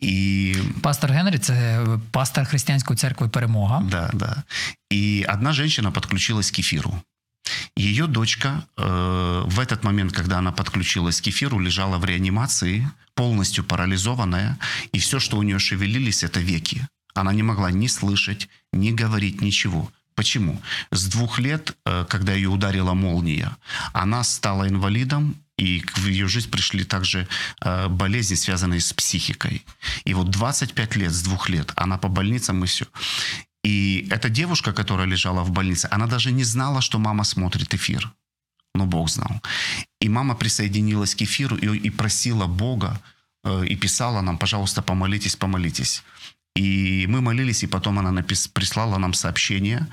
И... 0.00 0.56
Пастор 0.82 1.12
Генри– 1.12 1.38
це 1.38 1.86
пастор 2.10 2.44
християнської 2.44 2.96
церкви 2.96 3.28
«Перемога». 3.28 3.80
Да, 3.90 4.10
да. 4.12 4.44
И 4.92 5.24
одна 5.28 5.52
женщина 5.52 5.90
подключилась 5.92 6.50
к 6.50 6.58
эфиру. 6.58 7.02
Ее 7.80 8.06
дочка 8.06 8.66
э, 8.76 9.42
в 9.46 9.58
этот 9.58 9.84
момент, 9.84 10.12
когда 10.12 10.36
она 10.38 10.52
подключилась 10.52 11.22
к 11.22 11.28
эфиру, 11.28 11.58
лежала 11.58 11.96
в 11.96 12.04
реанимации, 12.04 12.90
полностью 13.14 13.64
парализованная, 13.64 14.58
и 14.92 14.98
все, 14.98 15.18
что 15.18 15.38
у 15.38 15.42
нее 15.42 15.58
шевелились, 15.58 16.22
это 16.22 16.40
веки. 16.40 16.86
Она 17.14 17.32
не 17.32 17.42
могла 17.42 17.70
ни 17.70 17.86
слышать, 17.86 18.50
ни 18.74 18.90
говорить, 18.90 19.40
ничего. 19.40 19.90
Почему? 20.14 20.60
С 20.90 21.06
двух 21.06 21.38
лет, 21.38 21.74
э, 21.86 22.04
когда 22.06 22.34
ее 22.34 22.50
ударила 22.50 22.92
молния, 22.92 23.56
она 23.94 24.24
стала 24.24 24.68
инвалидом, 24.68 25.36
и 25.56 25.82
в 25.94 26.06
ее 26.06 26.28
жизнь 26.28 26.50
пришли 26.50 26.84
также 26.84 27.26
э, 27.62 27.88
болезни, 27.88 28.34
связанные 28.34 28.80
с 28.80 28.92
психикой. 28.92 29.64
И 30.04 30.12
вот 30.12 30.28
25 30.28 30.96
лет, 30.96 31.12
с 31.12 31.22
двух 31.22 31.48
лет, 31.48 31.72
она 31.76 31.96
по 31.96 32.08
больницам 32.08 32.62
и 32.62 32.66
все. 32.66 32.84
И 33.64 34.08
эта 34.10 34.28
девушка, 34.28 34.72
которая 34.72 35.06
лежала 35.06 35.42
в 35.42 35.50
больнице, 35.50 35.88
она 35.90 36.06
даже 36.06 36.32
не 36.32 36.44
знала, 36.44 36.80
что 36.80 36.98
мама 36.98 37.24
смотрит 37.24 37.74
эфир. 37.74 38.12
Но 38.74 38.86
Бог 38.86 39.10
знал. 39.10 39.42
И 40.00 40.08
мама 40.08 40.34
присоединилась 40.34 41.14
к 41.14 41.22
эфиру 41.22 41.56
и, 41.56 41.88
и 41.88 41.90
просила 41.90 42.46
Бога, 42.46 43.00
э, 43.44 43.66
и 43.66 43.76
писала 43.76 44.22
нам, 44.22 44.38
пожалуйста, 44.38 44.82
помолитесь, 44.82 45.36
помолитесь. 45.36 46.02
И 46.56 47.06
мы 47.08 47.20
молились, 47.20 47.62
и 47.62 47.66
потом 47.66 47.98
она 47.98 48.10
напис... 48.10 48.48
прислала 48.48 48.98
нам 48.98 49.14
сообщение, 49.14 49.86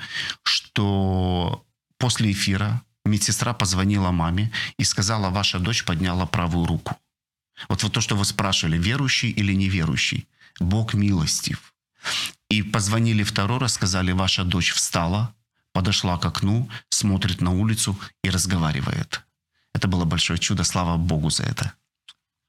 что 0.44 1.66
после 1.98 2.32
эфира 2.32 2.82
медсестра 3.06 3.54
позвонила 3.54 4.12
маме 4.12 4.52
и 4.80 4.84
сказала, 4.84 5.30
ваша 5.30 5.60
дочь 5.60 5.84
подняла 5.84 6.26
правую 6.26 6.66
руку. 6.66 6.96
Вот, 7.70 7.84
вот 7.84 7.94
то, 7.94 8.02
что 8.02 8.16
вы 8.16 8.26
спрашивали, 8.26 8.78
верующий 8.78 9.30
или 9.30 9.54
неверующий. 9.54 10.28
Бог 10.60 10.94
милостив. 10.94 11.74
И 12.50 12.64
позвонили 12.64 13.24
второй 13.24 13.60
раз, 13.60 13.74
сказали, 13.74 14.12
ваша 14.12 14.44
дочь 14.44 14.74
встала, 14.74 15.34
подошла 15.74 16.18
к 16.18 16.26
окну, 16.26 16.70
смотрит 16.90 17.42
на 17.42 17.52
улицу 17.52 18.00
и 18.24 18.30
разговаривает. 18.30 19.22
Это 19.74 19.88
было 19.88 20.06
большое 20.06 20.40
чудо, 20.40 20.64
слава 20.64 20.98
Богу 20.98 21.30
за 21.30 21.44
это. 21.44 21.74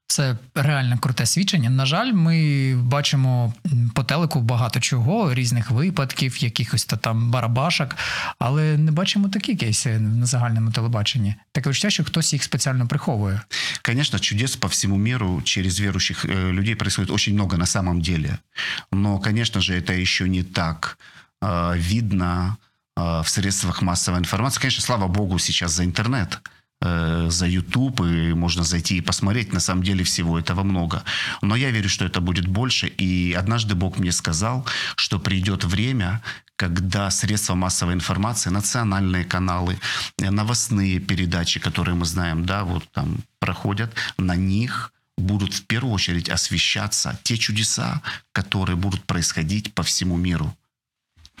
Це 0.08 0.36
реально 0.54 0.98
круте 0.98 1.26
свідчення. 1.26 1.70
На 1.70 1.86
жаль, 1.86 2.12
ми 2.12 2.76
бачимо 2.76 3.54
по 3.94 4.04
телеку 4.04 4.40
багато 4.40 4.80
чого, 4.80 5.34
різних 5.34 5.70
випадків, 5.70 6.42
якихось 6.42 6.84
то 6.84 6.96
там 6.96 7.30
барабашок, 7.30 7.96
але 8.38 8.78
не 8.78 8.92
бачимо 8.92 9.28
такі 9.28 9.56
кейси 9.56 9.98
на 9.98 10.26
загальному 10.26 10.70
телебаченні. 10.70 11.34
Таке 11.52 11.70
відчуття, 11.70 11.90
що 11.90 12.04
хтось 12.04 12.32
їх 12.32 12.42
спеціально 12.42 12.86
приховує. 12.86 13.40
Конечно, 13.82 14.18
чудес 14.18 14.56
по 14.56 14.68
всему 14.68 14.96
миру 14.96 15.42
через 15.44 15.80
верующих 15.80 16.24
э, 16.24 16.52
людей 16.52 16.74
происходит 16.74 17.10
очень 17.10 17.34
много 17.34 17.56
на 17.56 17.66
самом 17.66 18.00
деле. 18.00 18.38
Но, 18.92 19.18
конечно 19.18 19.60
же, 19.60 19.74
это 19.74 20.00
еще 20.00 20.28
не 20.28 20.42
так 20.42 20.98
э, 21.42 21.78
видно 21.78 22.56
э, 22.96 23.22
в 23.22 23.28
средствах 23.28 23.82
массовой 23.82 24.18
информации. 24.18 24.60
Конечно, 24.60 24.82
слава 24.82 25.08
богу, 25.08 25.38
сейчас 25.38 25.72
за 25.72 25.84
интернет 25.84 26.34
э, 26.34 26.48
За 26.81 27.45
YouTube, 27.45 28.01
и 28.01 28.33
можно 28.33 28.63
зайти 28.63 28.97
и 28.97 29.01
посмотреть. 29.01 29.53
На 29.53 29.59
самом 29.59 29.83
деле 29.83 30.03
всего 30.03 30.39
этого 30.39 30.63
много. 30.63 31.03
Но 31.41 31.55
я 31.55 31.71
верю, 31.71 31.89
что 31.89 32.05
это 32.05 32.21
будет 32.21 32.47
больше. 32.47 32.87
И 32.87 33.33
однажды 33.33 33.75
Бог 33.75 33.99
мне 33.99 34.11
сказал, 34.11 34.65
что 34.95 35.19
придет 35.19 35.65
время, 35.65 36.21
когда 36.59 37.09
средства 37.09 37.55
массовой 37.55 37.93
информации, 37.93 38.49
национальные 38.49 39.23
каналы, 39.23 39.79
э, 40.17 40.29
новостные 40.29 40.99
передачи, 40.99 41.59
которые 41.59 41.95
мы 41.95 42.05
знаем, 42.05 42.45
да, 42.45 42.63
вот 42.65 42.83
там 42.91 43.19
проходят, 43.39 43.93
на 44.17 44.35
них 44.35 44.91
будут 45.17 45.53
в 45.53 45.65
первую 45.65 45.93
очередь 45.93 46.29
освещаться 46.29 47.17
те 47.23 47.37
чудеса, 47.37 48.01
которые 48.33 48.75
будут 48.75 49.03
происходить 49.05 49.73
по 49.73 49.83
всему 49.83 50.17
миру. 50.17 50.53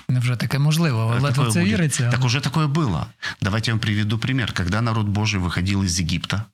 Невже 0.09 0.35
таке 0.35 0.59
можливо? 0.59 1.05
Ледве 1.05 1.29
Такое 1.29 1.51
це 1.51 1.59
будет. 1.59 1.73
віриться. 1.73 2.09
Так 2.11 2.25
уже 2.25 2.41
такое 2.41 2.67
было. 2.67 3.05
Давайте 3.41 3.71
я 3.71 3.73
вам 3.75 3.79
приведу 3.79 4.17
пример. 4.17 4.53
Когда 4.53 4.81
народ 4.81 5.07
Божий 5.07 5.39
выходил 5.39 5.83
из 5.83 5.99
Египта, 5.99 6.45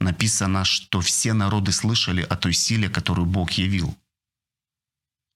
написано, 0.00 0.64
что 0.64 0.98
все 1.00 1.32
народы 1.32 1.72
слышали 1.72 2.26
о 2.30 2.36
той 2.36 2.52
силе, 2.54 2.88
которую 2.88 3.26
Бог 3.26 3.58
явил. 3.58 3.94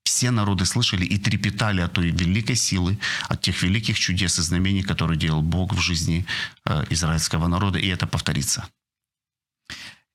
Все 0.05 0.31
народы 0.31 0.65
слышали 0.65 1.05
и 1.05 1.19
трепетали 1.19 1.81
от 1.81 1.93
той 1.93 2.11
великой 2.11 2.57
силы, 2.57 2.99
от 3.29 3.41
тех 3.41 3.63
великих 3.63 3.99
чудес 3.99 4.39
и 4.39 4.43
знамений, 4.43 4.83
которые 4.83 5.17
делал 5.17 5.43
Бог 5.43 5.75
в 5.75 5.81
жизни 5.81 6.27
э, 6.67 6.85
израильского 6.91 7.49
народа, 7.49 7.79
и 7.79 7.87
это 7.87 8.07
повторится. 8.07 8.65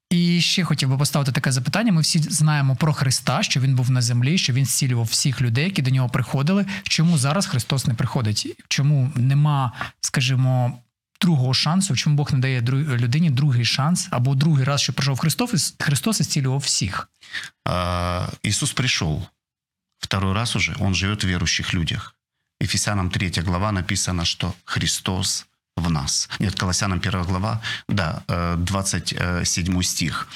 І 0.09 0.41
ще 0.41 0.63
хотів 0.63 0.89
би 0.89 0.97
поставити 0.97 1.31
таке 1.31 1.51
запитання. 1.51 1.91
Ми 1.91 2.01
всі 2.01 2.19
знаємо 2.19 2.75
про 2.75 2.93
Христа, 2.93 3.43
що 3.43 3.59
він 3.59 3.75
був 3.75 3.91
на 3.91 4.01
землі, 4.01 4.37
що 4.37 4.53
він 4.53 4.65
зцілював 4.65 5.05
всіх 5.05 5.41
людей, 5.41 5.65
які 5.65 5.81
до 5.81 5.91
нього 5.91 6.09
приходили. 6.09 6.65
Чому 6.83 7.17
зараз 7.17 7.45
Христос 7.45 7.87
не 7.87 7.93
приходить? 7.93 8.63
Чому 8.67 9.11
нема, 9.15 9.71
скажімо, 10.01 10.79
другого 11.21 11.53
шансу? 11.53 11.95
Чому 11.95 12.15
Бог 12.15 12.33
не 12.33 12.39
дає 12.39 12.61
людині 12.61 13.29
другий 13.29 13.65
шанс 13.65 14.07
або 14.11 14.35
другий 14.35 14.63
раз, 14.63 14.81
що 14.81 14.93
прийшов 14.93 15.19
Христос, 15.19 15.75
Христос 15.79 16.19
і 16.19 16.23
зцілював 16.23 16.59
всіх? 16.59 17.09
А, 17.65 18.27
Иисус 18.43 18.73
пришел 18.73 19.27
второй 19.99 20.33
раз 20.33 20.55
уже, 20.55 20.75
Он 20.79 20.95
живет 20.95 21.23
в 21.23 21.27
верующих 21.27 21.73
людях. 21.73 22.15
Ефесянам 22.61 23.09
3 23.09 23.31
глава 23.43 23.71
написано, 23.71 24.25
что 24.25 24.53
Христос 24.65 25.45
в 25.77 25.89
нас. 25.89 26.29
Нет, 26.39 26.55
Колоссянам 26.55 27.00
1 27.00 27.24
глава, 27.24 27.62
да, 27.88 28.24
э, 28.27 28.55
27 28.57 29.81
стих. 29.84 30.27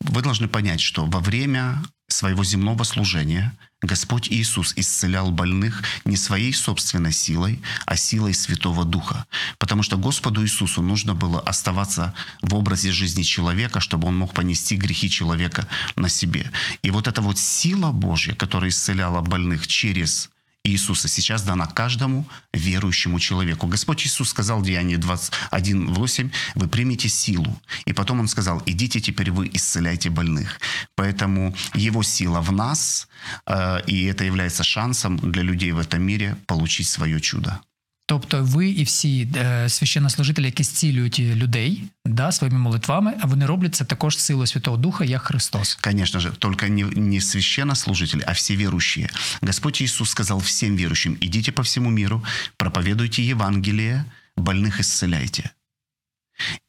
Вы 0.00 0.22
должны 0.22 0.48
понять, 0.48 0.80
что 0.80 1.04
во 1.06 1.20
время 1.20 1.82
своего 2.08 2.44
земного 2.44 2.84
служения 2.84 3.52
Господь 3.82 4.28
Иисус 4.30 4.72
исцелял 4.76 5.30
больных 5.30 5.82
не 6.04 6.16
своей 6.16 6.52
собственной 6.52 7.12
силой, 7.12 7.60
а 7.86 7.96
силой 7.96 8.32
Святого 8.32 8.84
Духа. 8.84 9.26
Потому 9.58 9.82
что 9.82 9.98
Господу 9.98 10.42
Иисусу 10.42 10.80
нужно 10.80 11.14
было 11.14 11.40
оставаться 11.40 12.14
в 12.40 12.54
образе 12.54 12.92
жизни 12.92 13.22
человека, 13.22 13.80
чтобы 13.80 14.08
он 14.08 14.16
мог 14.16 14.32
понести 14.32 14.76
грехи 14.76 15.10
человека 15.10 15.66
на 15.96 16.08
себе. 16.08 16.50
И 16.82 16.90
вот 16.90 17.08
эта 17.08 17.20
вот 17.20 17.38
сила 17.38 17.92
Божья, 17.92 18.34
которая 18.34 18.70
исцеляла 18.70 19.20
больных 19.20 19.66
через 19.66 20.30
Иисуса 20.64 21.08
сейчас 21.08 21.42
дана 21.42 21.66
каждому 21.66 22.26
верующему 22.54 23.20
человеку. 23.20 23.66
Господь 23.66 24.06
Иисус 24.06 24.30
сказал 24.30 24.60
в 24.60 24.64
Деянии 24.64 24.96
21.8, 24.96 26.32
вы 26.54 26.68
примете 26.68 27.08
силу. 27.08 27.60
И 27.84 27.92
потом 27.92 28.20
Он 28.20 28.28
сказал, 28.28 28.62
идите 28.64 29.00
теперь 29.00 29.30
вы 29.30 29.50
исцеляйте 29.52 30.08
больных. 30.08 30.60
Поэтому 30.96 31.54
Его 31.74 32.02
сила 32.02 32.40
в 32.40 32.50
нас, 32.50 33.08
э, 33.46 33.82
и 33.86 34.04
это 34.04 34.24
является 34.24 34.64
шансом 34.64 35.18
для 35.18 35.42
людей 35.42 35.72
в 35.72 35.78
этом 35.78 36.02
мире 36.02 36.36
получить 36.46 36.88
свое 36.88 37.20
чудо. 37.20 37.60
Тобто 38.09 38.43
ви 38.43 38.69
і 38.69 38.83
всі 38.83 39.27
е, 39.35 39.69
священнослужителі, 39.69 40.45
які 40.45 40.63
зцілюють 40.63 41.19
людей 41.19 41.83
да, 42.05 42.31
своїми 42.31 42.59
молитвами, 42.59 43.13
а 43.21 43.27
вони 43.27 43.45
роблять 43.45 43.75
це 43.75 43.85
також 43.85 44.17
силою 44.17 44.47
Святого 44.47 44.77
Духа, 44.77 45.05
як 45.05 45.21
Христос. 45.21 45.77
Конечно 45.81 46.19
же, 46.19 46.31
только 46.31 46.67
не, 46.67 46.83
не 46.83 47.21
священнослужители, 47.21 48.23
а 48.27 48.31
все 48.31 48.55
верующие. 48.55 49.09
Господь 49.41 49.81
Иисус 49.81 50.09
сказал 50.09 50.39
всем 50.39 50.75
верующим, 50.75 51.17
идите 51.21 51.51
по 51.51 51.61
всему 51.61 51.89
миру, 51.91 52.23
проповедуйте 52.57 53.23
Евангелие, 53.23 54.05
больных 54.37 54.79
исцеляйте. 54.79 55.51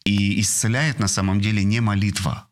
И 0.05 0.41
исцеляет 0.41 0.99
на 0.99 1.09
самом 1.09 1.41
деле 1.41 1.65
не 1.65 1.81
молитва, 1.81 2.49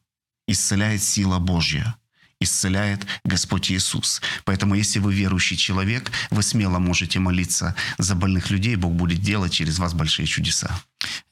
исцеляет 0.46 1.02
сила 1.02 1.38
Божья, 1.38 1.94
исцеляет 2.43 3.05
Господь 3.23 3.71
Иисус. 3.71 4.21
Поэтому 4.45 4.75
если 4.75 4.99
вы 4.99 5.13
верующий 5.13 5.57
человек, 5.57 6.11
вы 6.29 6.43
смело 6.43 6.79
можете 6.79 7.19
молиться 7.19 7.75
за 7.97 8.15
больных 8.15 8.51
людей, 8.51 8.75
Бог 8.75 8.93
будет 8.93 9.19
делать 9.19 9.53
через 9.53 9.79
вас 9.79 9.93
большие 9.93 10.25
чудеса. 10.25 10.79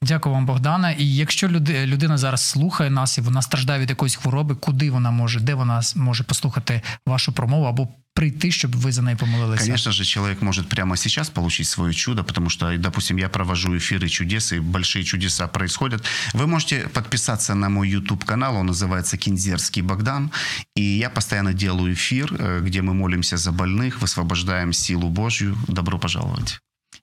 Дякую 0.02 0.34
вам, 0.34 0.46
Богдана. 0.46 0.90
І 0.90 1.14
якщо 1.14 1.48
люди, 1.48 1.86
людина 1.86 2.18
зараз 2.18 2.48
слухає 2.48 2.90
нас 2.90 3.18
і 3.18 3.20
вона 3.20 3.42
страждає 3.42 3.80
від 3.80 3.90
якоїсь 3.90 4.16
хвороби, 4.16 4.54
куди 4.54 4.90
вона 4.90 5.10
може, 5.10 5.40
де 5.40 5.54
вона 5.54 5.80
може 5.96 6.24
послухати 6.24 6.82
вашу 7.06 7.32
промову 7.32 7.64
або 7.64 7.88
прийти, 8.14 8.50
щоб 8.50 8.76
ви 8.76 8.92
за 8.92 9.02
неї 9.02 9.16
помолилися? 9.16 9.64
Конечно 9.64 9.92
же, 9.92 10.04
человек 10.04 10.42
может 10.42 10.68
прямо 10.68 10.96
сейчас 10.96 11.30
получить 11.30 11.66
свое 11.66 11.94
чудо, 11.94 12.24
потому 12.24 12.50
что, 12.50 12.78
допустим, 12.78 13.18
я 13.18 13.28
провожу 13.28 13.74
эфиры 13.74 14.08
чудес, 14.08 14.52
и 14.52 14.60
большие 14.60 15.04
чудеса 15.04 15.46
происходят. 15.48 16.04
Вы 16.34 16.46
можете 16.46 16.88
подписаться 16.88 17.54
на 17.54 17.68
мой 17.68 17.88
YouTube-канал, 17.88 18.56
он 18.56 18.66
называется 18.66 19.16
«Кинзерский 19.16 19.82
Богдан», 19.82 20.30
и 20.76 20.82
я 20.82 21.10
постоянно 21.10 21.52
делаю 21.52 21.92
эфир, 21.92 22.36
э, 22.38 22.60
где 22.60 22.82
мы 22.82 22.94
молимся 22.94 23.36
за 23.36 23.52
больных, 23.52 24.00
высвобождаем 24.00 24.72
силу 24.72 25.08
Божью. 25.08 25.56
Добро 25.68 25.98
пожаловать. 25.98 26.60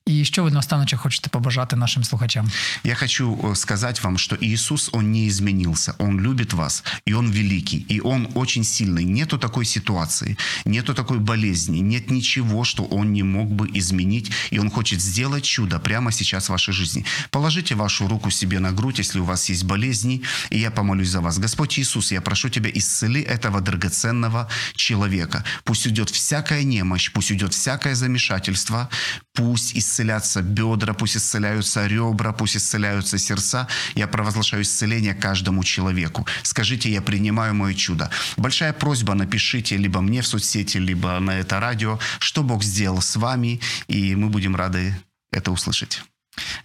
І 0.08 0.24
що 0.24 0.44
ви 0.44 0.50
наостаночі 0.50 0.96
хочете 0.96 1.30
побажати 1.30 1.76
нашим 1.76 2.04
слухачам? 2.04 2.50
Я 2.84 2.94
хочу 2.94 3.52
сказать 3.54 4.02
вам, 4.04 4.18
что 4.18 4.36
Иисус, 4.40 4.88
Он 4.92 5.12
не 5.12 5.28
изменился. 5.28 5.94
Он 5.98 6.20
любит 6.20 6.52
вас, 6.52 6.84
и 7.08 7.14
Он 7.14 7.30
великий, 7.30 7.86
и 7.90 8.00
Он 8.00 8.28
очень 8.34 8.64
сильный. 8.64 9.04
Нету 9.04 9.38
такой 9.38 9.64
ситуации, 9.64 10.36
нету 10.64 10.94
такой 10.94 11.18
болезни, 11.18 11.80
нет 11.80 12.10
ничего, 12.10 12.64
что 12.64 12.84
Он 12.84 13.12
не 13.12 13.22
мог 13.22 13.48
бы 13.48 13.68
изменить, 13.78 14.30
и 14.52 14.58
Он 14.58 14.70
хочет 14.70 15.00
сделать 15.00 15.44
чудо 15.44 15.78
прямо 15.78 16.12
сейчас 16.12 16.46
в 16.48 16.52
вашей 16.52 16.74
жизни. 16.74 17.04
Положите 17.30 17.74
вашу 17.74 18.08
руку 18.08 18.30
себе 18.30 18.60
на 18.60 18.72
грудь, 18.72 18.98
если 18.98 19.20
у 19.20 19.24
вас 19.24 19.50
есть 19.50 19.64
болезни, 19.64 20.22
и 20.50 20.58
я 20.58 20.70
помолюсь 20.70 21.10
за 21.10 21.20
вас. 21.20 21.38
Господь 21.38 21.78
Иисус, 21.78 22.12
я 22.12 22.20
прошу 22.20 22.48
Тебя, 22.48 22.70
исцели 22.74 23.20
этого 23.20 23.60
драгоценного 23.60 24.48
человека. 24.74 25.44
Пусть 25.64 25.86
уйдет 25.86 26.10
всякая 26.10 26.64
немощь, 26.64 27.12
пусть 27.12 27.30
уйдет 27.30 27.52
всякое 27.52 27.94
замешательство, 27.94 28.88
пусть 29.34 29.76
исцелятся 29.97 30.41
бедра, 30.41 30.93
пусть 30.93 31.17
исцеляются 31.17 31.87
ребра, 31.87 32.31
пусть 32.31 32.55
исцеляются 32.55 33.17
сердца. 33.17 33.67
Я 33.95 34.07
провозглашаю 34.07 34.63
исцеление 34.63 35.13
каждому 35.13 35.63
человеку. 35.63 36.27
Скажите, 36.43 36.89
я 36.89 37.01
принимаю 37.01 37.53
мое 37.53 37.73
чудо. 37.73 38.09
Большая 38.37 38.73
просьба, 38.73 39.13
напишите 39.13 39.77
либо 39.77 40.01
мне 40.01 40.21
в 40.21 40.27
соцсети, 40.27 40.77
либо 40.77 41.19
на 41.19 41.31
это 41.39 41.59
радио, 41.59 41.99
что 42.19 42.43
Бог 42.43 42.63
сделал 42.63 43.01
с 43.01 43.15
вами, 43.15 43.59
и 43.87 44.15
мы 44.15 44.29
будем 44.29 44.55
рады 44.55 44.95
это 45.31 45.51
услышать. 45.51 46.01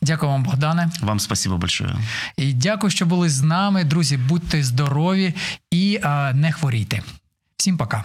Дякую 0.00 0.32
вам, 0.32 0.42
Богдане. 0.42 0.90
Вам 1.00 1.20
спасибо 1.20 1.56
большое. 1.56 1.96
І 2.36 2.52
дякую, 2.52 2.90
що 2.90 3.06
були 3.06 3.28
з 3.28 3.42
нами. 3.42 3.84
Друзі, 3.84 4.16
будьте 4.16 4.62
здорові 4.62 5.34
і 5.70 6.00
а, 6.02 6.32
не 6.34 6.52
хворійте. 6.52 7.02
Всім 7.56 7.76
пока. 7.76 8.04